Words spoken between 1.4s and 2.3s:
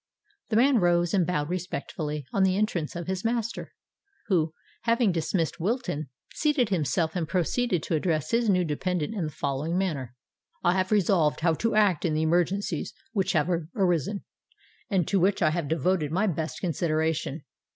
respectfully